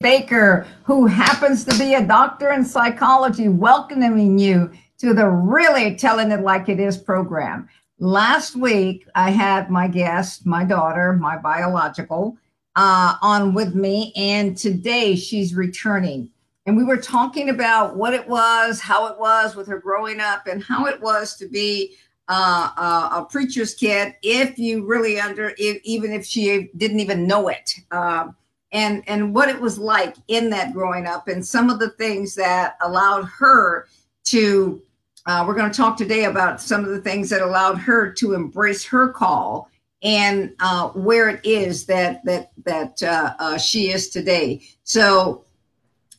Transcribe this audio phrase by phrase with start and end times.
[0.00, 6.30] Baker, who happens to be a doctor in psychology, welcoming you to the Really Telling
[6.30, 7.68] It Like It Is program.
[7.98, 12.38] Last week, I had my guest, my daughter, my biological,
[12.76, 16.30] uh, on with me, and today she's returning.
[16.66, 20.46] And we were talking about what it was, how it was with her growing up,
[20.46, 21.96] and how it was to be
[22.28, 27.26] uh, a, a, preacher's kid if you really under, if, even if she didn't even
[27.26, 27.72] know it.
[27.90, 28.28] Uh,
[28.72, 32.34] and and what it was like in that growing up and some of the things
[32.34, 33.86] that allowed her
[34.24, 34.82] to
[35.26, 38.34] uh, we're going to talk today about some of the things that allowed her to
[38.34, 39.70] embrace her call
[40.02, 44.62] and uh, where it is that that that uh, uh she is today.
[44.84, 45.44] So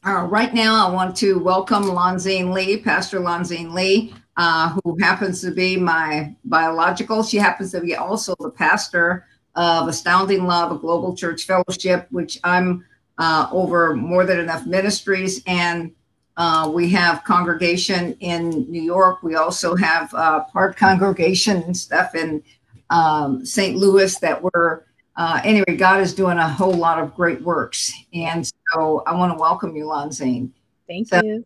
[0.06, 5.42] uh, right now i want to welcome lonzine lee pastor lonzine lee uh, who happens
[5.42, 7.24] to be my biological.
[7.24, 12.40] She happens to be also the pastor of Astounding Love, a global church fellowship, which
[12.44, 12.86] I'm
[13.18, 15.42] uh, over more than enough ministries.
[15.46, 15.92] And
[16.38, 19.24] uh, we have congregation in New York.
[19.24, 22.42] We also have uh, part congregation and stuff in
[22.90, 23.76] um, St.
[23.76, 24.84] Louis that we're,
[25.18, 27.92] uh, anyway, God is doing a whole lot of great works.
[28.14, 30.52] And so I want to welcome you, Lonzine.
[30.88, 31.46] Thank so, you.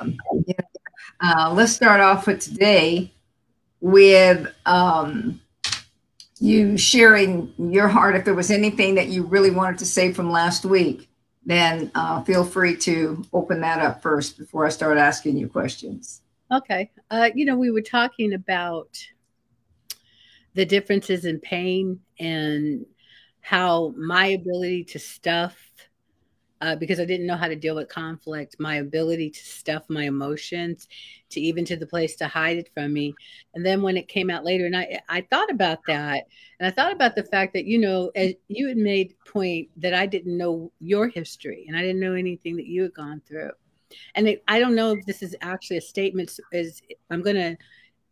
[0.00, 0.54] Um, yeah,
[1.20, 3.12] uh, let's start off with today
[3.80, 5.40] with um,
[6.42, 8.16] you sharing your heart.
[8.16, 11.08] If there was anything that you really wanted to say from last week,
[11.46, 16.20] then uh, feel free to open that up first before I start asking you questions.
[16.50, 16.90] Okay.
[17.12, 18.88] Uh, you know, we were talking about
[20.54, 22.86] the differences in pain and
[23.40, 25.56] how my ability to stuff
[26.62, 30.04] uh, because I didn't know how to deal with conflict, my ability to stuff my
[30.04, 30.86] emotions,
[31.30, 33.14] to even to the place to hide it from me.
[33.54, 36.28] And then when it came out later, and I, I thought about that,
[36.60, 39.92] and I thought about the fact that you know, as you had made point that
[39.92, 43.50] I didn't know your history, and I didn't know anything that you had gone through.
[44.14, 46.38] And it, I don't know if this is actually a statement.
[46.52, 47.56] Is I'm going to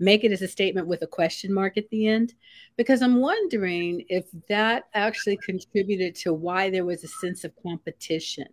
[0.00, 2.34] make it as a statement with a question mark at the end
[2.76, 8.46] because I'm wondering if that actually contributed to why there was a sense of competition.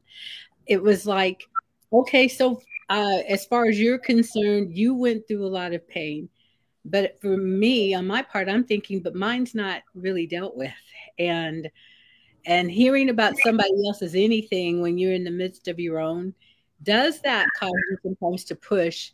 [0.68, 1.44] It was like,
[1.92, 6.30] okay, so uh, as far as you're concerned, you went through a lot of pain.
[6.84, 10.72] But for me, on my part, I'm thinking, but mine's not really dealt with.
[11.18, 11.70] And
[12.46, 16.34] and hearing about somebody else's anything when you're in the midst of your own,
[16.84, 19.12] does that cause you sometimes to push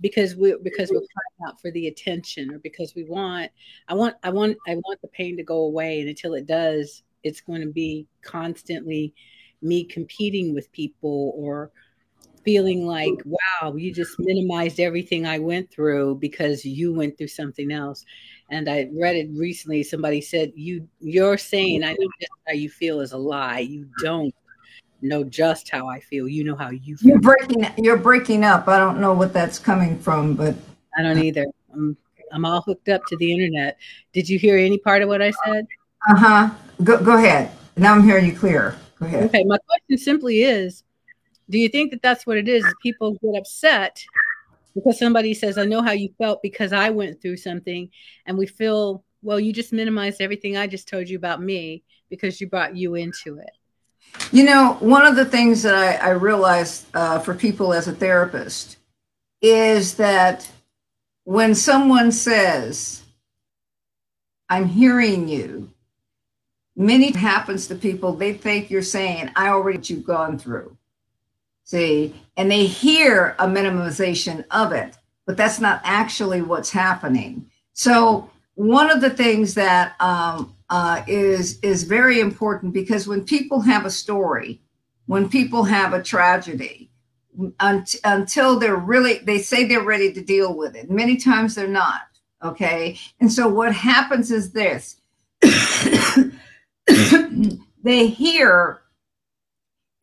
[0.00, 3.50] because we because we're crying out for the attention or because we want
[3.88, 6.00] I want I want I want the pain to go away.
[6.00, 9.14] And until it does it's going to be constantly
[9.62, 11.70] me competing with people or
[12.44, 17.72] feeling like wow you just minimized everything I went through because you went through something
[17.72, 18.04] else.
[18.50, 19.82] And I read it recently.
[19.82, 23.60] Somebody said you you're saying I know just how you feel is a lie.
[23.60, 24.34] You don't
[25.02, 26.28] know just how I feel.
[26.28, 27.10] You know how you feel.
[27.10, 28.68] You're breaking you're breaking up.
[28.68, 30.54] I don't know what that's coming from, but
[30.96, 31.46] I don't either.
[31.72, 31.96] I'm
[32.32, 33.78] I'm all hooked up to the internet.
[34.12, 35.66] Did you hear any part of what I said?
[36.10, 36.50] Uh-huh.
[36.82, 37.50] Go go ahead.
[37.76, 38.76] Now I'm hearing you clear.
[38.98, 39.24] Go ahead.
[39.24, 40.82] Okay, my question simply is
[41.48, 42.64] do you think that that's what it is?
[42.82, 44.02] People get upset
[44.74, 47.88] because somebody says, I know how you felt because I went through something,
[48.26, 52.40] and we feel, well, you just minimized everything I just told you about me because
[52.40, 53.50] you brought you into it.
[54.32, 57.92] You know, one of the things that I, I realized uh, for people as a
[57.92, 58.78] therapist
[59.40, 60.50] is that
[61.24, 63.02] when someone says,
[64.48, 65.70] I'm hearing you,
[66.76, 70.76] many happens to people, they think you're saying, I already you've gone through.
[71.64, 74.96] See, and they hear a minimization of it,
[75.26, 77.50] but that's not actually what's happening.
[77.72, 83.60] So one of the things that um, uh, is is very important because when people
[83.60, 84.60] have a story,
[85.06, 86.90] when people have a tragedy,
[87.60, 90.90] un- until they're really they say they're ready to deal with it.
[90.90, 92.02] Many times they're not.
[92.42, 95.00] Okay, and so what happens is this:
[97.82, 98.82] they hear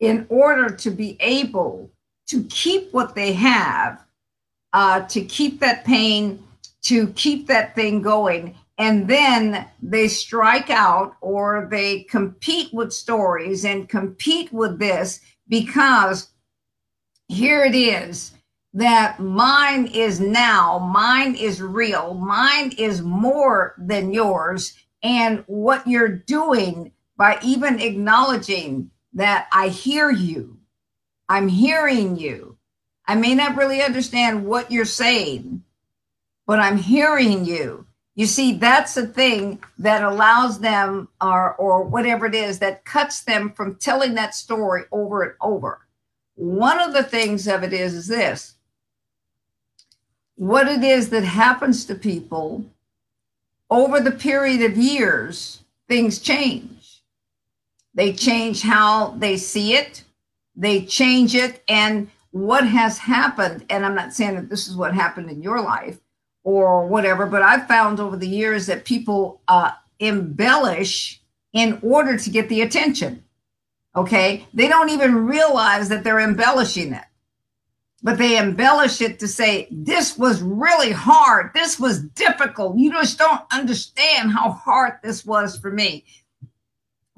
[0.00, 1.90] in order to be able
[2.26, 4.04] to keep what they have,
[4.72, 6.42] uh, to keep that pain,
[6.82, 13.64] to keep that thing going and then they strike out or they compete with stories
[13.64, 16.30] and compete with this because
[17.28, 18.32] here it is
[18.72, 24.74] that mine is now, mine is real, mine is more than yours.
[25.02, 30.58] And what you're doing by even acknowledging that I hear you,
[31.28, 32.58] I'm hearing you.
[33.06, 35.62] I may not really understand what you're saying,
[36.46, 42.26] but I'm hearing you You see, that's the thing that allows them, or, or whatever
[42.26, 45.80] it is, that cuts them from telling that story over and over.
[46.36, 48.54] One of the things of it is, is this
[50.36, 52.64] what it is that happens to people
[53.70, 57.02] over the period of years, things change.
[57.94, 60.02] They change how they see it,
[60.56, 63.64] they change it, and what has happened.
[63.70, 65.98] And I'm not saying that this is what happened in your life
[66.44, 71.20] or whatever, but I've found over the years that people uh, embellish
[71.52, 73.24] in order to get the attention.
[73.96, 74.46] Okay.
[74.54, 77.04] They don't even realize that they're embellishing it
[78.04, 81.52] but they embellish it to say, this was really hard.
[81.54, 82.76] This was difficult.
[82.76, 86.04] You just don't understand how hard this was for me.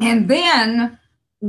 [0.00, 0.96] And then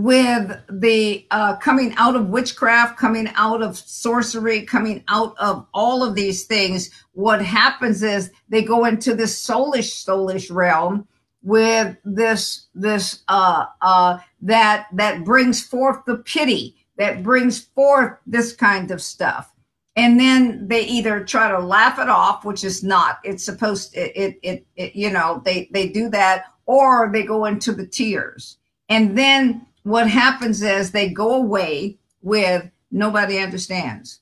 [0.04, 6.04] with the uh, coming out of witchcraft, coming out of sorcery, coming out of all
[6.04, 11.08] of these things, what happens is they go into this soulish, soulish realm
[11.42, 18.54] with this, this, uh, uh, that, that brings forth the pity that brings forth this
[18.54, 19.54] kind of stuff.
[19.96, 24.00] And then they either try to laugh it off which is not it's supposed to,
[24.00, 28.58] it, it, it you know they they do that or they go into the tears.
[28.90, 34.20] And then what happens is they go away with nobody understands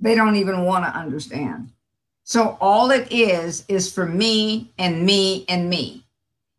[0.00, 1.70] they don't even want to understand
[2.24, 6.04] so all it is is for me and me and me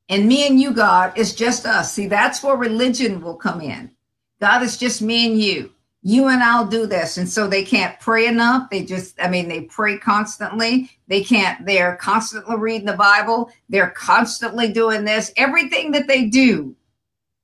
[0.10, 3.92] and me and you god is just us see that's where religion will come in
[4.40, 5.72] God is just me and you.
[6.04, 7.18] You and I'll do this.
[7.18, 8.70] And so they can't pray enough.
[8.70, 10.92] They just, I mean, they pray constantly.
[11.08, 13.52] They can't, they're constantly reading the Bible.
[13.68, 15.34] They're constantly doing this.
[15.36, 16.76] Everything that they do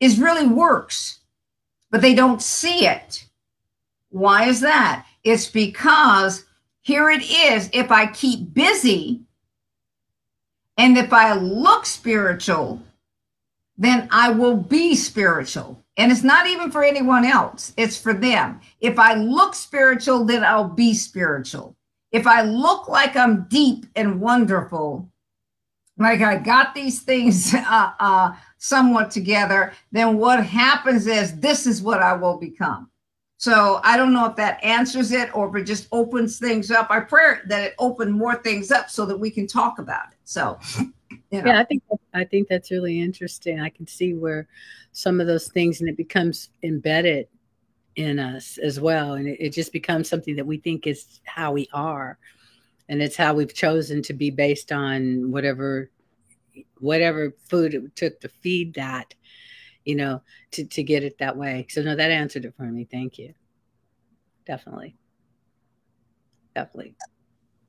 [0.04, 1.22] is really works,
[1.90, 3.26] but they don't see it.
[4.10, 5.06] Why is that?
[5.24, 6.44] It's because
[6.82, 7.70] here it is.
[7.72, 9.22] If I keep busy
[10.78, 12.82] and if I look spiritual,
[13.78, 15.82] then I will be spiritual.
[15.96, 18.60] And it's not even for anyone else, it's for them.
[18.82, 21.78] If I look spiritual, then I'll be spiritual.
[22.12, 25.10] If I look like I'm deep and wonderful,
[25.98, 31.82] like I got these things uh, uh, somewhat together, then what happens is this is
[31.82, 32.90] what I will become.
[33.38, 36.88] So I don't know if that answers it or if it just opens things up.
[36.90, 40.18] I pray that it open more things up so that we can talk about it.
[40.24, 41.48] So you know.
[41.48, 43.60] Yeah, I think I think that's really interesting.
[43.60, 44.48] I can see where
[44.94, 47.28] some of those things and it becomes embedded
[47.96, 51.52] in us as well, and it, it just becomes something that we think is how
[51.52, 52.18] we are,
[52.90, 55.90] and it's how we've chosen to be based on whatever
[56.80, 59.14] whatever food it took to feed that,
[59.86, 60.22] you know,
[60.52, 61.66] to to get it that way.
[61.70, 62.88] So no, that answered it for me.
[62.90, 63.34] Thank you.
[64.46, 64.96] Definitely.
[66.56, 66.96] Definitely.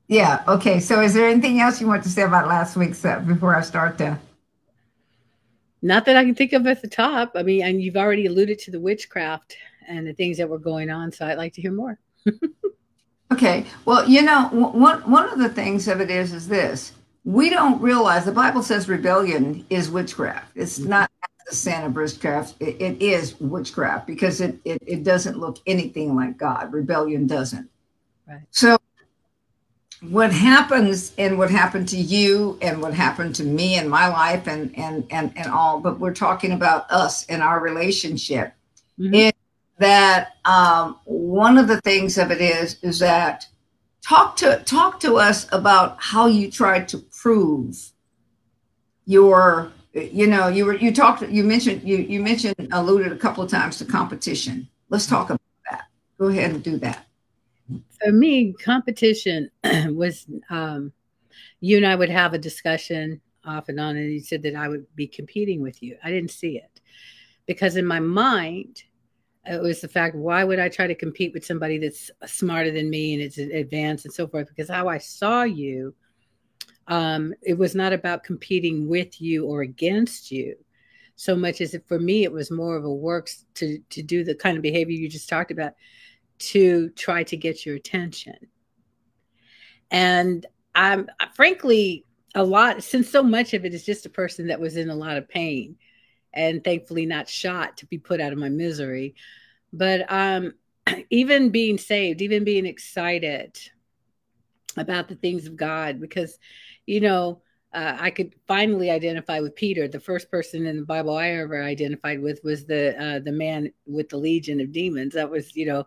[0.07, 0.43] Yeah.
[0.47, 0.79] Okay.
[0.79, 3.61] So, is there anything else you want to say about last week's uh, before I
[3.61, 4.19] start to?
[5.81, 7.31] Not that I can think of at the top.
[7.35, 9.57] I mean, and you've already alluded to the witchcraft
[9.87, 11.11] and the things that were going on.
[11.11, 11.99] So, I'd like to hear more.
[13.31, 13.65] okay.
[13.85, 16.93] Well, you know, one one of the things of it is is this:
[17.23, 20.51] we don't realize the Bible says rebellion is witchcraft.
[20.55, 20.89] It's mm-hmm.
[20.89, 21.11] not
[21.47, 22.55] the sin of witchcraft.
[22.59, 26.71] It, it is witchcraft because it, it it doesn't look anything like God.
[26.73, 27.69] Rebellion doesn't.
[28.27, 28.41] Right.
[28.51, 28.77] So
[30.01, 34.47] what happens and what happened to you and what happened to me in my life
[34.47, 38.53] and and and, and all but we're talking about us and our relationship
[38.99, 39.13] mm-hmm.
[39.77, 43.45] That um, one of the things of it is is that
[44.01, 47.91] talk to talk to us about how you tried to prove
[49.05, 53.43] your you know you were you talked you mentioned you you mentioned alluded a couple
[53.43, 54.67] of times to competition.
[54.89, 55.85] Let's talk about that.
[56.19, 57.05] Go ahead and do that.
[58.03, 60.93] For me, competition was um,
[61.59, 64.67] you and I would have a discussion off and on, and you said that I
[64.67, 65.97] would be competing with you.
[66.03, 66.81] I didn't see it.
[67.47, 68.83] Because in my mind,
[69.45, 72.89] it was the fact why would I try to compete with somebody that's smarter than
[72.89, 74.47] me and it's advanced and so forth?
[74.47, 75.93] Because how I saw you,
[76.87, 80.55] um, it was not about competing with you or against you
[81.15, 84.23] so much as it, for me, it was more of a works to to do
[84.23, 85.73] the kind of behavior you just talked about
[86.37, 88.35] to try to get your attention.
[89.91, 94.59] And I'm frankly a lot since so much of it is just a person that
[94.59, 95.77] was in a lot of pain
[96.35, 99.15] and thankfully not shot to be put out of my misery.
[99.73, 100.53] But um
[101.09, 103.57] even being saved, even being excited
[104.77, 106.37] about the things of God, because
[106.85, 107.41] you know,
[107.73, 109.87] uh, I could finally identify with Peter.
[109.87, 113.71] The first person in the Bible I ever identified with was the uh, the man
[113.85, 115.13] with the legion of demons.
[115.15, 115.85] That was, you know,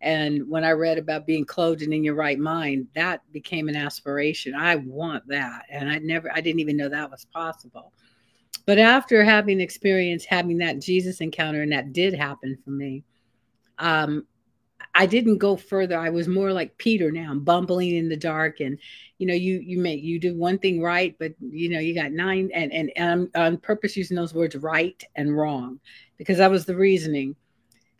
[0.00, 3.76] And when I read about being clothed and in your right mind, that became an
[3.76, 4.54] aspiration.
[4.54, 5.64] I want that.
[5.70, 7.92] And I never, I didn't even know that was possible.
[8.64, 13.04] But after having experience having that Jesus encounter, and that did happen for me,
[13.78, 14.26] um,
[14.94, 15.98] I didn't go further.
[15.98, 17.30] I was more like Peter now.
[17.30, 18.78] I'm bumbling in the dark, and
[19.18, 22.12] you know, you you make you do one thing right, but you know, you got
[22.12, 25.80] nine, and and, and I'm on purpose using those words right and wrong
[26.18, 27.36] because that was the reasoning.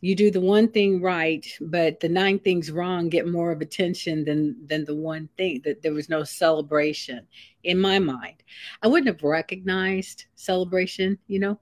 [0.03, 4.25] You do the one thing right, but the nine things wrong get more of attention
[4.25, 5.63] than than the one thing.
[5.65, 7.25] That there was no celebration
[7.63, 8.43] in my mind.
[8.83, 11.19] I wouldn't have recognized celebration.
[11.29, 11.61] You know,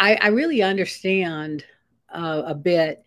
[0.00, 1.64] I I really understand
[2.12, 3.04] uh, a bit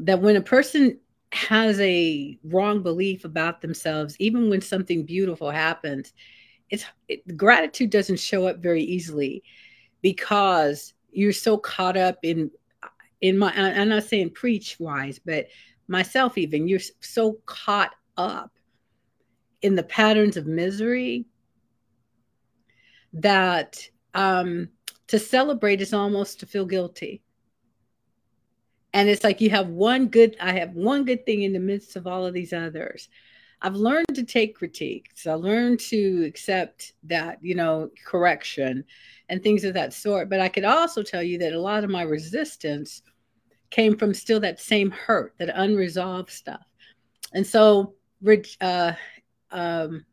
[0.00, 1.00] that when a person
[1.32, 6.12] has a wrong belief about themselves, even when something beautiful happens,
[6.68, 9.42] it's it, gratitude doesn't show up very easily
[10.02, 12.50] because you're so caught up in
[13.20, 15.46] in my I'm not saying preach wise, but
[15.88, 18.52] myself even you're so caught up
[19.62, 21.26] in the patterns of misery
[23.12, 24.68] that um,
[25.08, 27.22] to celebrate is almost to feel guilty.
[28.92, 31.94] And it's like you have one good i have one good thing in the midst
[31.94, 33.08] of all of these others
[33.62, 35.26] i've learned to take critiques.
[35.26, 38.84] i learned to accept that you know correction
[39.28, 40.28] and things of that sort.
[40.28, 43.02] But i could also tell you that a lot of my resistance
[43.70, 46.66] came from still that same hurt that unresolved stuff.
[47.32, 47.94] And so
[48.60, 48.92] uh,
[49.52, 50.04] um,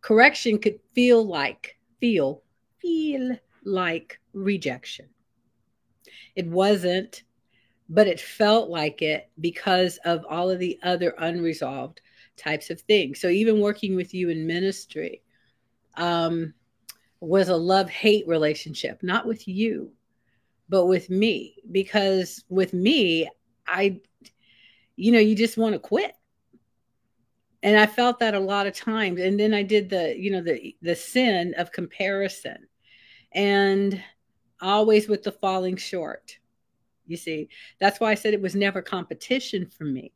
[0.00, 2.42] correction could feel like feel
[2.80, 5.06] feel like rejection.
[6.34, 7.24] It wasn't
[7.88, 12.00] but it felt like it because of all of the other unresolved
[12.38, 13.20] types of things.
[13.20, 15.22] So even working with you in ministry
[15.96, 16.54] um,
[17.20, 19.92] was a love hate relationship, not with you,
[20.68, 21.56] but with me.
[21.70, 23.28] Because with me,
[23.66, 24.00] I,
[24.96, 26.12] you know, you just want to quit.
[27.62, 29.20] And I felt that a lot of times.
[29.20, 32.68] And then I did the, you know, the the sin of comparison,
[33.32, 34.00] and
[34.60, 36.38] always with the falling short
[37.08, 37.48] you see,
[37.80, 40.12] that's why I said it was never competition for me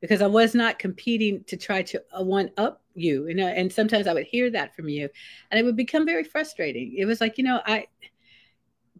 [0.00, 3.28] because I was not competing to try to uh, one up you.
[3.28, 5.08] You know, and sometimes I would hear that from you
[5.50, 6.94] and it would become very frustrating.
[6.96, 7.86] It was like, you know, I,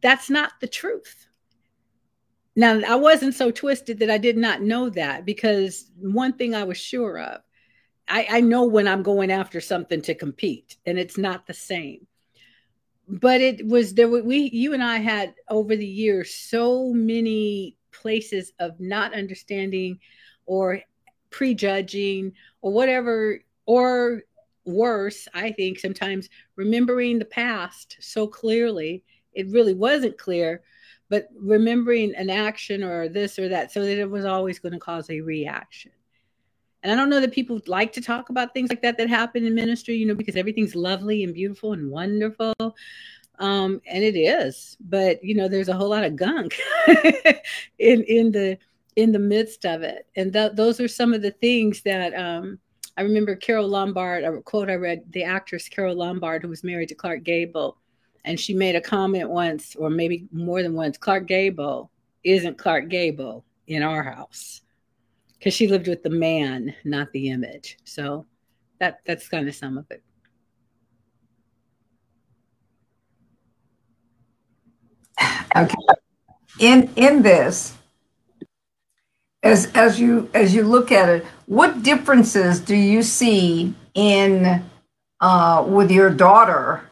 [0.03, 1.27] that's not the truth.
[2.57, 6.65] Now, I wasn't so twisted that I did not know that because one thing I
[6.65, 7.41] was sure of,
[8.09, 12.07] I, I know when I'm going after something to compete and it's not the same
[13.11, 18.53] but it was there we you and i had over the years so many places
[18.61, 19.99] of not understanding
[20.47, 20.81] or
[21.31, 22.33] prejudging
[22.63, 24.23] or whatever or
[24.65, 30.63] worse i think sometimes remembering the past so clearly it really wasn't clear
[31.09, 34.79] but remembering an action or this or that so that it was always going to
[34.79, 35.91] cause a reaction
[36.83, 39.45] and I don't know that people like to talk about things like that that happen
[39.45, 42.55] in ministry, you know, because everything's lovely and beautiful and wonderful.
[43.39, 46.59] Um, and it is, but you know, there's a whole lot of gunk
[47.79, 48.59] in in the
[48.97, 50.07] in the midst of it.
[50.17, 52.59] And th- those are some of the things that um,
[52.97, 56.89] I remember Carole Lombard, a quote I read, the actress Carole Lombard, who was married
[56.89, 57.79] to Clark Gable,
[58.25, 61.91] and she made a comment once, or maybe more than once, Clark Gable
[62.25, 64.61] isn't Clark Gable in our house
[65.39, 67.79] because she lived with the man, not the image.
[67.85, 68.27] So
[68.79, 70.03] that that's kind of some of it.
[75.57, 75.75] Okay.
[76.61, 77.75] In in this,
[79.43, 84.63] as as you as you look at it, what differences do you see in
[85.21, 86.91] uh, with your daughter,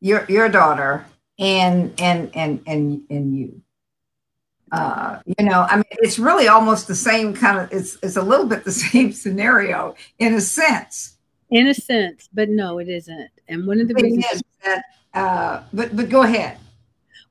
[0.00, 1.04] your your daughter,
[1.38, 3.62] and and and and and you?
[4.72, 7.72] uh, you know, I mean, it's really almost the same kind of.
[7.72, 11.16] It's it's a little bit the same scenario in a sense.
[11.50, 13.30] In a sense, but no, it isn't.
[13.48, 16.58] And one of the reasons is that, uh, but but go ahead.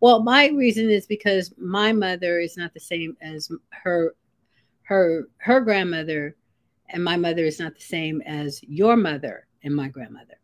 [0.02, 4.16] Well, my reason is because my mother is not the same as her
[4.90, 6.36] her her grandmother,
[6.90, 10.40] and my mother is not the same as your mother and my grandmother.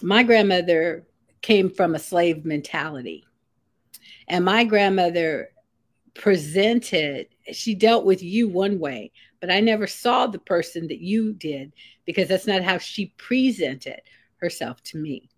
[0.00, 1.06] My grandmother
[1.42, 3.24] came from a slave mentality.
[4.28, 5.50] And my grandmother
[6.14, 11.34] presented she dealt with you one way but i never saw the person that you
[11.34, 11.74] did
[12.06, 14.00] because that's not how she presented
[14.38, 15.28] herself to me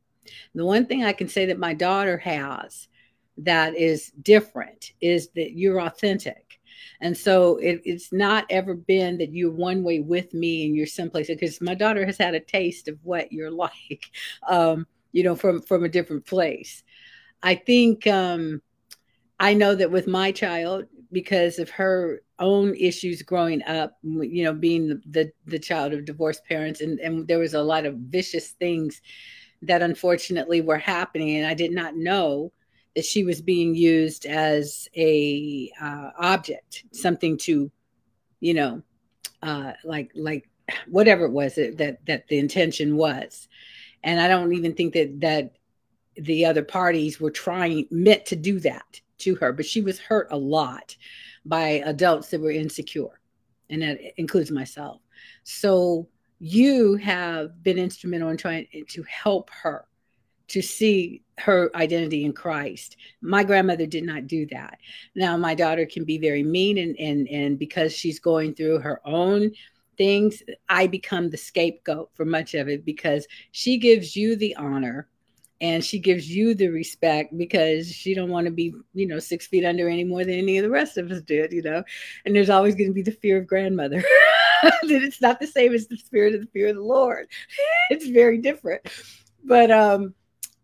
[0.55, 2.87] the one thing i can say that my daughter has
[3.37, 6.48] that is different is that you're authentic
[7.01, 10.87] and so it, it's not ever been that you're one way with me and you're
[10.87, 14.11] someplace because my daughter has had a taste of what you're like
[14.49, 16.83] um, you know from from a different place
[17.43, 18.61] i think um,
[19.41, 24.53] I know that with my child, because of her own issues growing up, you know,
[24.53, 26.81] being the, the, the child of divorced parents.
[26.81, 29.01] And, and there was a lot of vicious things
[29.63, 31.37] that unfortunately were happening.
[31.37, 32.53] And I did not know
[33.05, 37.71] she was being used as a uh, object, something to,
[38.41, 38.83] you know,
[39.43, 40.49] uh, like, like
[40.89, 43.49] whatever it was that, that, that the intention was.
[44.03, 45.57] And I don't even think that, that
[46.17, 50.29] the other parties were trying, meant to do that to her, but she was hurt
[50.31, 50.97] a lot
[51.45, 53.21] by adults that were insecure,
[53.71, 55.01] and that includes myself.
[55.45, 59.87] So you have been instrumental in trying to help her
[60.49, 62.97] to see her identity in Christ.
[63.21, 64.79] My grandmother did not do that.
[65.15, 69.01] Now my daughter can be very mean and and and because she's going through her
[69.07, 69.53] own
[69.97, 75.09] things, I become the scapegoat for much of it because she gives you the honor
[75.61, 79.47] and she gives you the respect because she don't want to be you know six
[79.47, 81.83] feet under any more than any of the rest of us did you know
[82.25, 84.01] and there's always going to be the fear of grandmother
[84.63, 87.27] that it's not the same as the spirit of the fear of the lord
[87.91, 88.81] it's very different
[89.45, 90.15] but um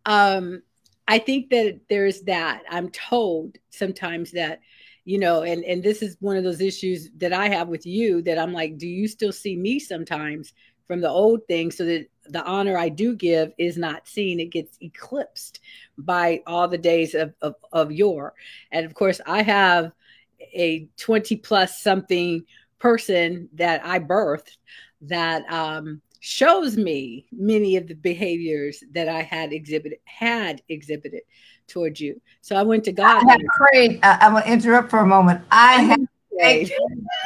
[0.06, 0.62] um
[1.08, 4.60] i think that there's that i'm told sometimes that
[5.04, 8.22] you know and and this is one of those issues that i have with you
[8.22, 10.52] that i'm like do you still see me sometimes
[10.86, 14.40] from the old thing so that the honor I do give is not seen.
[14.40, 15.60] It gets eclipsed
[15.98, 18.34] by all the days of, of, of yore.
[18.72, 19.92] And of course, I have
[20.40, 22.44] a 20 plus something
[22.78, 24.56] person that I birthed
[25.02, 31.20] that um, shows me many of the behaviors that I had exhibited, had exhibited
[31.68, 32.18] towards you.
[32.40, 33.22] So I went to God.
[33.28, 34.00] I have prayed.
[34.02, 35.42] Uh, I'm going to interrupt for a moment.
[35.50, 36.00] I have
[36.38, 36.72] prayed.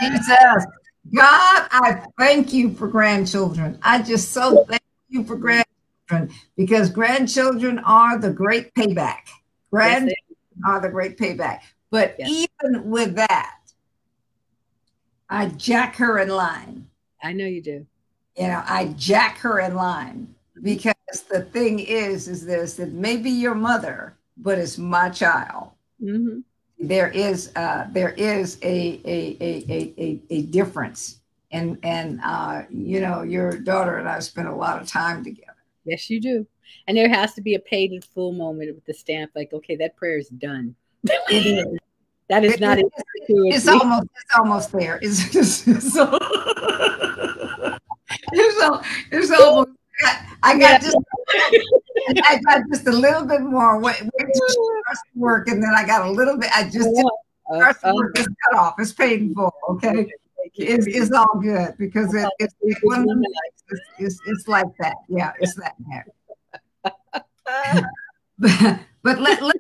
[0.01, 0.67] Jesus.
[1.15, 3.79] God, I thank you for grandchildren.
[3.83, 9.29] I just so thank you for grandchildren because grandchildren are the great payback.
[9.71, 11.61] Grandchildren yes, are the great payback.
[11.93, 12.49] But yes.
[12.65, 13.59] even with that,
[15.31, 16.89] I jack her in line.
[17.23, 17.87] I know you do.
[18.39, 20.95] You know, I jack her in line because
[21.31, 25.73] the thing is, is this that maybe your mother, but it's my child.
[26.03, 26.41] Mm-hmm.
[26.79, 31.19] There is uh, there is a a, a, a, a, a difference
[31.51, 35.57] and and uh, you know your daughter and I spent a lot of time together.
[35.85, 36.47] Yes, you do.
[36.87, 39.75] And there has to be a paid in full moment with the stamp, like, okay,
[39.77, 40.75] that prayer is done.
[41.31, 41.79] It is.
[42.29, 42.79] that is it, not.
[42.79, 42.87] It,
[43.29, 44.09] it's, it's almost.
[44.15, 44.99] It's almost there.
[45.03, 45.67] It's just.
[45.67, 45.97] It's,
[48.35, 49.71] so, it's, it's almost.
[50.43, 50.97] I got just.
[52.25, 53.81] I got just a little bit more.
[53.81, 56.51] Wait, wait to work, and then I got a little bit.
[56.55, 56.89] I just.
[57.51, 58.75] Uh, uh, work is cut off.
[58.79, 59.53] It's painful.
[59.71, 60.07] Okay
[60.55, 62.81] it's, it's all good because it, it's, it's,
[63.99, 64.97] it's, it's like that.
[65.09, 65.75] Yeah, it's that
[68.39, 69.57] but but let, let,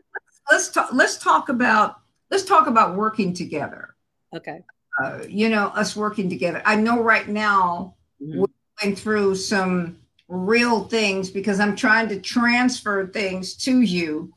[0.50, 3.94] let's talk let's talk about let's talk about working together.
[4.34, 4.60] Okay.
[5.02, 6.62] Uh, you know, us working together.
[6.64, 8.40] I know right now mm-hmm.
[8.40, 8.46] we're
[8.82, 14.32] going through some real things because I'm trying to transfer things to you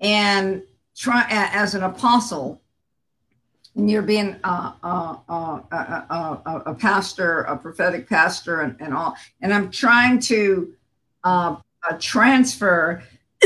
[0.00, 0.62] and
[0.94, 2.60] try as an apostle
[3.76, 9.14] and you're being uh, uh, uh, a pastor, a prophetic pastor, and, and all.
[9.42, 10.74] And I'm trying to
[11.98, 13.02] transfer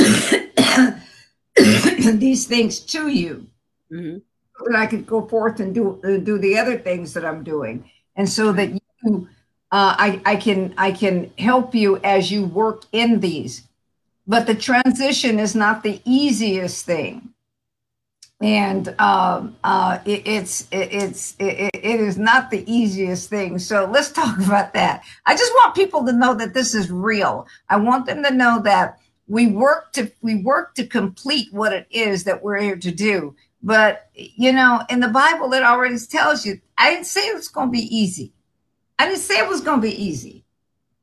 [1.57, 3.47] these things to you
[3.93, 4.19] mm-hmm.
[4.19, 7.91] so that I could go forth and do do the other things that I'm doing,
[8.15, 8.71] and so that
[9.03, 9.29] you,
[9.73, 13.67] I, I can I can help you as you work in these.
[14.27, 17.31] But the transition is not the easiest thing
[18.41, 23.59] and um, uh, it, it's it, it's it, it is not the easiest thing.
[23.59, 25.05] So let's talk about that.
[25.27, 27.47] I just want people to know that this is real.
[27.69, 31.87] I want them to know that we work to we work to complete what it
[31.91, 33.37] is that we're here to do.
[33.63, 36.61] But you know, in the Bible, it already tells you.
[36.79, 38.33] I didn't say it's going to be easy.
[39.01, 40.45] I didn't say it was going to be easy,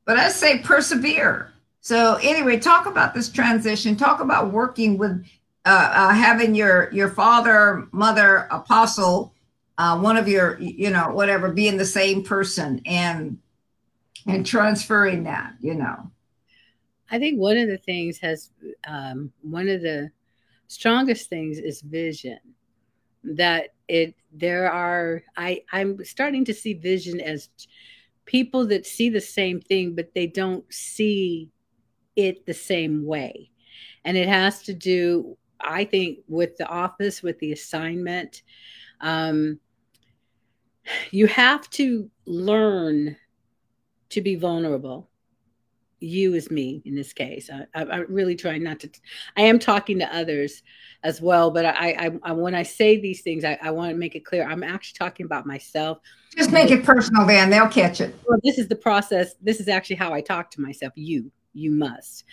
[0.04, 1.50] but I say persevere.
[1.80, 3.96] So anyway, talk about this transition.
[3.96, 5.26] Talk about working with
[5.64, 9.34] uh, uh, having your your father, mother, apostle,
[9.78, 13.36] uh, one of your, you know, whatever, being the same person and
[14.28, 16.08] and transferring that, you know.
[17.10, 18.50] I think one of the things has
[18.86, 20.12] um, one of the
[20.68, 22.38] strongest things is vision.
[23.24, 27.48] That it there are I I'm starting to see vision as
[28.28, 31.48] people that see the same thing, but they don't see
[32.14, 33.50] it the same way.
[34.04, 38.42] And it has to do I think with the office, with the assignment,
[39.00, 39.58] um,
[41.10, 43.16] you have to learn
[44.10, 45.10] to be vulnerable.
[46.00, 47.50] You as me in this case.
[47.50, 48.90] I, I, am really trying not to.
[49.36, 50.62] I am talking to others
[51.02, 53.96] as well, but I, I, I when I say these things, I, I want to
[53.96, 54.46] make it clear.
[54.46, 55.98] I'm actually talking about myself.
[56.36, 57.50] Just make it personal, Van.
[57.50, 58.14] They'll catch it.
[58.26, 59.34] Well, this is the process.
[59.40, 60.92] This is actually how I talk to myself.
[60.96, 62.24] You, you must,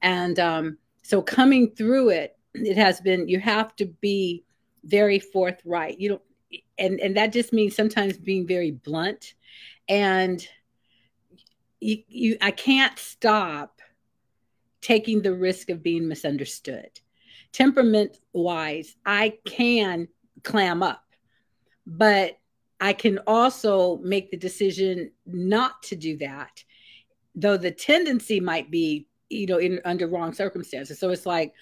[0.00, 3.28] and um, so coming through it, it has been.
[3.28, 4.44] You have to be
[4.84, 6.00] very forthright.
[6.00, 6.22] You don't,
[6.78, 9.34] and and that just means sometimes being very blunt,
[9.88, 10.46] and
[11.82, 13.80] you, you I can't stop
[14.80, 16.90] taking the risk of being misunderstood.
[17.52, 20.08] Temperament wise, I can
[20.42, 21.04] clam up,
[21.86, 22.38] but
[22.80, 26.64] I can also make the decision not to do that,
[27.34, 30.98] though the tendency might be, you know, in under wrong circumstances.
[30.98, 31.52] So it's like,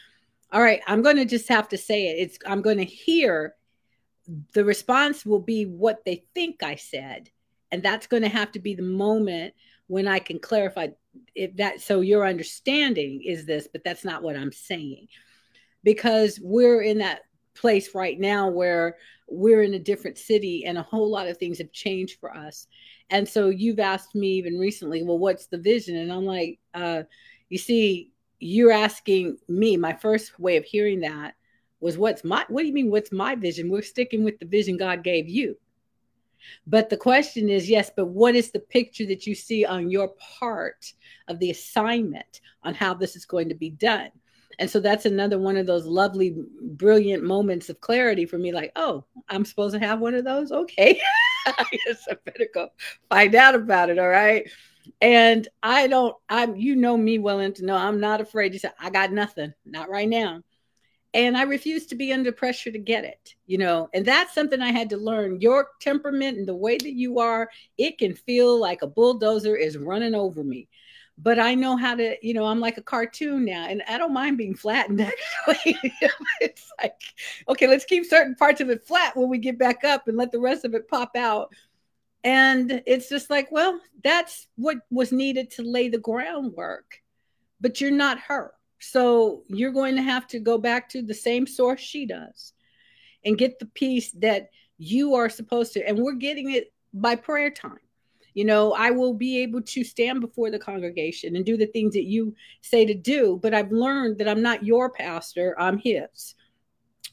[0.52, 2.18] all right, I'm going to just have to say it.
[2.20, 3.54] It's I'm going to hear
[4.52, 7.30] the response will be what they think I said,
[7.72, 9.54] and that's going to have to be the moment
[9.90, 10.86] when I can clarify
[11.34, 15.08] if that so your understanding is this, but that's not what I'm saying.
[15.82, 17.22] Because we're in that
[17.56, 18.98] place right now where
[19.28, 22.68] we're in a different city and a whole lot of things have changed for us.
[23.10, 25.96] And so you've asked me even recently, well, what's the vision?
[25.96, 27.02] And I'm like, uh,
[27.48, 31.34] you see, you're asking me, my first way of hearing that
[31.80, 33.70] was what's my what do you mean what's my vision?
[33.70, 35.56] We're sticking with the vision God gave you.
[36.66, 40.08] But the question is yes, but what is the picture that you see on your
[40.38, 40.92] part
[41.28, 44.10] of the assignment on how this is going to be done?
[44.58, 48.72] And so that's another one of those lovely, brilliant moments of clarity for me like,
[48.76, 50.52] oh, I'm supposed to have one of those?
[50.52, 51.00] Okay.
[51.46, 52.68] I guess I better go
[53.08, 53.98] find out about it.
[53.98, 54.48] All right.
[55.00, 58.58] And I don't, I'm, you know me well enough to know I'm not afraid to
[58.58, 60.42] say, I got nothing, not right now
[61.12, 63.88] and I refused to be under pressure to get it, you know.
[63.92, 65.40] And that's something I had to learn.
[65.40, 69.76] Your temperament and the way that you are, it can feel like a bulldozer is
[69.76, 70.68] running over me.
[71.18, 74.14] But I know how to, you know, I'm like a cartoon now, and I don't
[74.14, 75.00] mind being flattened
[75.48, 75.78] actually.
[76.40, 76.94] it's like,
[77.48, 80.32] okay, let's keep certain parts of it flat when we get back up and let
[80.32, 81.52] the rest of it pop out.
[82.22, 87.00] And it's just like, well, that's what was needed to lay the groundwork.
[87.60, 91.46] But you're not her so you're going to have to go back to the same
[91.46, 92.52] source she does
[93.24, 95.86] and get the piece that you are supposed to.
[95.86, 97.78] And we're getting it by prayer time.
[98.32, 101.94] You know, I will be able to stand before the congregation and do the things
[101.94, 106.36] that you say to do, but I've learned that I'm not your pastor, I'm his,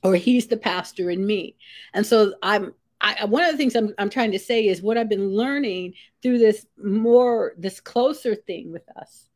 [0.04, 1.56] or he's the pastor in me.
[1.94, 4.98] And so I'm I, one of the things I'm, I'm trying to say is what
[4.98, 9.30] I've been learning through this more, this closer thing with us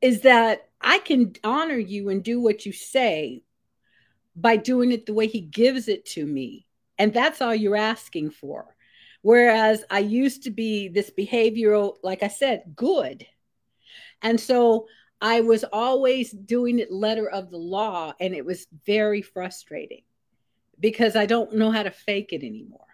[0.00, 3.42] is that I can honor you and do what you say
[4.36, 6.66] by doing it the way he gives it to me.
[6.98, 8.76] And that's all you're asking for.
[9.22, 13.26] Whereas I used to be this behavioral, like I said, good.
[14.22, 14.86] And so
[15.20, 20.02] I was always doing it letter of the law, and it was very frustrating
[20.78, 22.87] because I don't know how to fake it anymore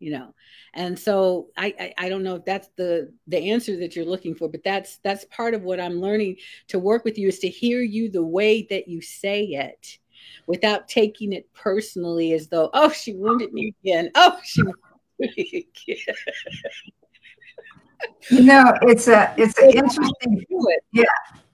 [0.00, 0.34] you know?
[0.74, 4.34] And so I, I, I don't know if that's the the answer that you're looking
[4.34, 6.36] for but that's that's part of what i'm learning
[6.68, 9.98] to work with you is to hear you the way that you say it
[10.46, 14.10] without taking it personally as though oh she wounded me again.
[14.14, 16.16] Oh she wounded me again.
[18.30, 20.44] you know it's a it's an interesting
[20.92, 21.04] yeah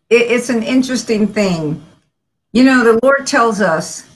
[0.09, 1.85] it, it's an interesting thing.
[2.53, 4.16] You know the lord tells us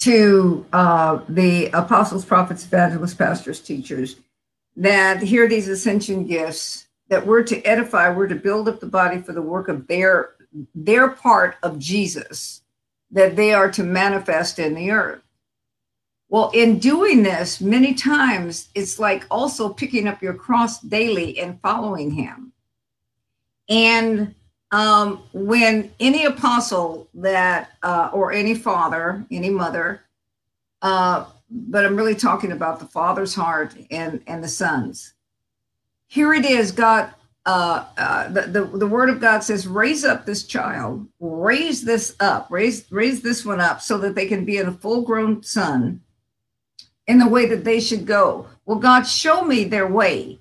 [0.00, 4.16] to uh, the apostles, prophets, evangelists, pastors, teachers,
[4.76, 8.86] that here are these ascension gifts that we're to edify, we're to build up the
[8.86, 10.34] body for the work of their
[10.74, 12.62] their part of Jesus
[13.12, 15.22] that they are to manifest in the earth.
[16.28, 21.60] Well, in doing this, many times it's like also picking up your cross daily and
[21.60, 22.52] following him.
[23.68, 24.34] And
[24.72, 30.02] um, when any apostle that, uh, or any father, any mother,
[30.82, 35.14] uh, but I'm really talking about the father's heart and and the son's.
[36.06, 37.12] Here it is, God.
[37.46, 42.14] Uh, uh, the, the the word of God says, raise up this child, raise this
[42.20, 46.00] up, raise raise this one up, so that they can be a full grown son
[47.06, 48.46] in the way that they should go.
[48.66, 50.38] Well, God, show me their way,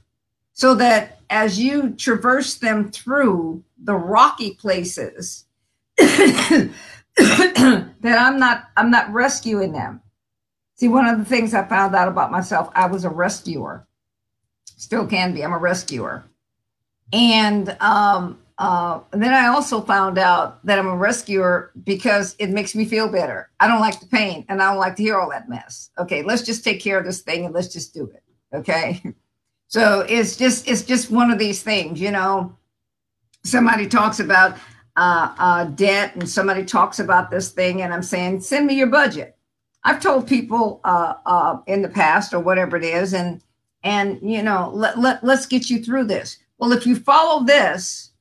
[0.54, 5.46] so that as you traverse them through the rocky places
[5.98, 6.72] that
[8.04, 10.02] I'm not I'm not rescuing them.
[10.76, 13.86] See, one of the things I found out about myself, I was a rescuer.
[14.66, 15.44] Still can be.
[15.44, 16.24] I'm a rescuer.
[17.12, 22.50] And um, uh, and then I also found out that I'm a rescuer because it
[22.50, 23.50] makes me feel better.
[23.60, 25.90] I don't like the pain and I don't like to hear all that mess.
[25.98, 28.24] Okay, let's just take care of this thing and let's just do it.
[28.54, 29.02] Okay.
[29.70, 32.58] So it's just it's just one of these things, you know.
[33.44, 34.58] Somebody talks about
[34.96, 38.88] uh, uh, debt and somebody talks about this thing, and I'm saying, send me your
[38.88, 39.36] budget.
[39.84, 43.42] I've told people uh, uh, in the past or whatever it is, and
[43.84, 46.38] and you know, let, let let's get you through this.
[46.58, 48.12] Well, if you follow this,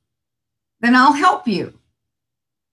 [0.79, 1.73] then I'll help you.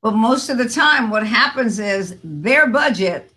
[0.02, 3.32] But most of the time, what happens is their budget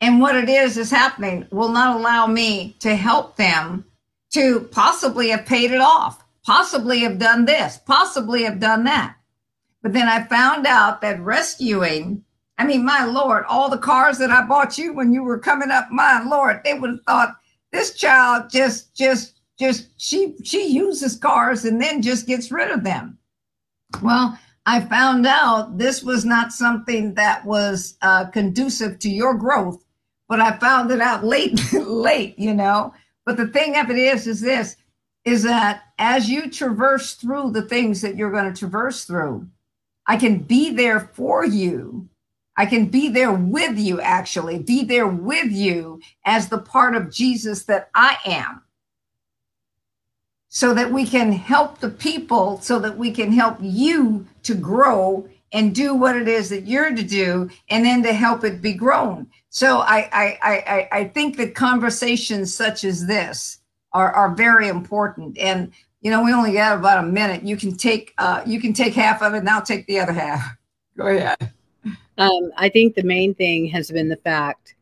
[0.00, 3.84] and what it is is happening will not allow me to help them
[4.32, 9.16] to possibly have paid it off, possibly have done this, possibly have done that.
[9.82, 12.24] But then I found out that rescuing,
[12.58, 15.70] I mean, my Lord, all the cars that I bought you when you were coming
[15.70, 17.36] up, my Lord, they would have thought
[17.72, 22.84] this child just, just, just, she, she uses cars and then just gets rid of
[22.84, 23.18] them.
[24.02, 29.84] Well, I found out this was not something that was uh, conducive to your growth,
[30.28, 32.94] but I found it out late, late, you know.
[33.26, 34.76] But the thing of it is, is this,
[35.24, 39.48] is that as you traverse through the things that you're going to traverse through,
[40.06, 42.08] I can be there for you.
[42.56, 47.10] I can be there with you, actually, be there with you as the part of
[47.10, 48.62] Jesus that I am
[50.54, 55.28] so that we can help the people, so that we can help you to grow
[55.52, 58.72] and do what it is that you're to do, and then to help it be
[58.72, 59.26] grown.
[59.48, 63.58] So I I I, I think that conversations such as this
[63.94, 65.38] are, are very important.
[65.38, 67.44] And you know, we only got about a minute.
[67.44, 70.12] You can take uh, you can take half of it, and I'll take the other
[70.12, 70.44] half.
[70.98, 71.52] Go ahead.
[72.18, 74.74] Um, I think the main thing has been the fact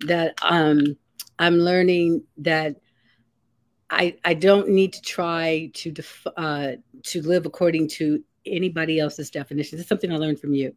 [0.00, 0.96] that um,
[1.38, 2.76] I'm learning that
[3.90, 6.72] I I don't need to try to def- uh,
[7.04, 9.78] to live according to anybody else's definition.
[9.78, 10.74] It's something I learned from you,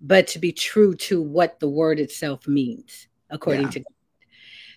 [0.00, 3.70] but to be true to what the word itself means, according yeah.
[3.70, 3.84] to.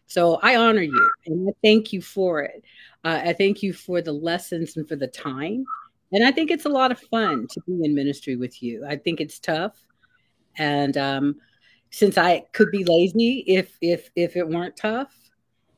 [0.08, 2.64] So I honor you and I thank you for it.
[3.04, 5.66] Uh, I thank you for the lessons and for the time.
[6.12, 8.86] And I think it's a lot of fun to be in ministry with you.
[8.88, 9.76] I think it's tough,
[10.58, 11.36] and um,
[11.90, 15.14] since I could be lazy if if if it weren't tough,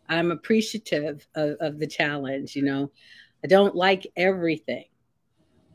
[0.07, 2.55] I'm appreciative of, of the challenge.
[2.55, 2.91] You know,
[3.43, 4.85] I don't like everything,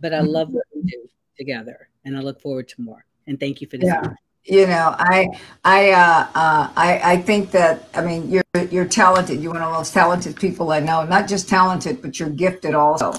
[0.01, 3.05] but I love what we do together, and I look forward to more.
[3.27, 3.89] And thank you for this.
[3.89, 4.13] Yeah.
[4.47, 5.29] You know, I,
[5.65, 9.41] I, uh, uh, I, I think that I mean you're you're talented.
[9.41, 11.05] You're one of the most talented people I know.
[11.05, 13.15] Not just talented, but you're gifted also.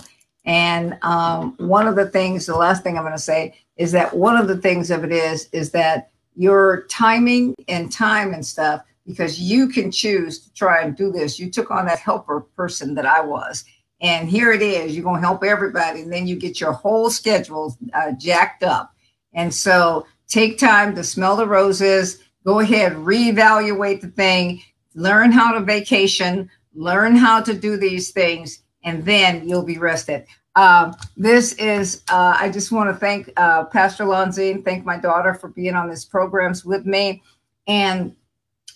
[0.46, 4.16] And um, one of the things, the last thing I'm going to say is that
[4.16, 8.84] one of the things of it is is that your timing and time and stuff
[9.08, 11.40] because you can choose to try and do this.
[11.40, 13.64] You took on that helper person that I was.
[14.02, 14.96] And here it is.
[14.96, 16.02] You're going to help everybody.
[16.02, 18.94] And then you get your whole schedule uh, jacked up.
[19.34, 22.24] And so take time to smell the roses.
[22.46, 24.62] Go ahead, reevaluate the thing,
[24.94, 30.26] learn how to vacation, learn how to do these things, and then you'll be rested.
[30.56, 35.34] Uh, this is, uh, I just want to thank uh, Pastor and thank my daughter
[35.34, 37.22] for being on this programs with me.
[37.68, 38.16] And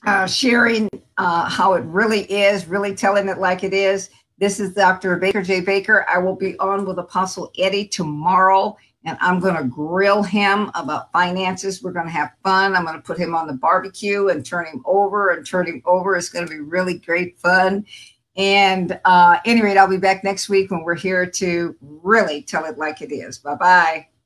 [0.06, 4.10] uh, sharing uh, how it really is, really telling it like it is.
[4.38, 5.18] This is Dr.
[5.18, 5.60] Baker J.
[5.62, 6.06] Baker.
[6.10, 11.12] I will be on with Apostle Eddie tomorrow, and I'm going to grill him about
[11.12, 11.82] finances.
[11.82, 12.76] We're going to have fun.
[12.76, 15.82] I'm going to put him on the barbecue and turn him over and turn him
[15.86, 16.16] over.
[16.16, 17.86] It's going to be really great fun.
[18.36, 22.66] And uh, any rate, I'll be back next week when we're here to really tell
[22.66, 23.38] it like it is.
[23.40, 24.19] Bye bye.